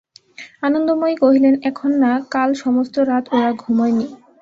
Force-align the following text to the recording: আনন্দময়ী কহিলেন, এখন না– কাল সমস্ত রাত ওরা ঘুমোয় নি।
আনন্দময়ী 0.63 1.15
কহিলেন, 1.15 1.55
এখন 1.63 1.89
না– 2.03 2.23
কাল 2.29 2.49
সমস্ত 2.63 2.95
রাত 3.09 3.25
ওরা 3.33 3.51
ঘুমোয় 3.53 3.93
নি। 3.93 4.07